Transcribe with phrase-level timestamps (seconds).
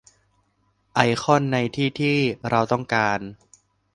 [0.93, 2.17] ไอคอนในที่ที่
[2.49, 3.19] เราต้องการ